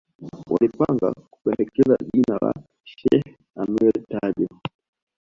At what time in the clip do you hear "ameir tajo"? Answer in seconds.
3.57-4.47